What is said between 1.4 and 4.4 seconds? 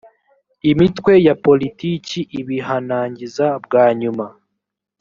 politiki ibihanangiza bwa nyuma